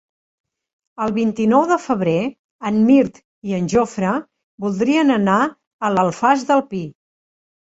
[1.03, 2.15] El vint-i-nou de febrer
[2.69, 3.19] en Mirt
[3.51, 4.15] i en Jofre
[4.67, 6.83] voldrien anar a l'Alfàs del Pi.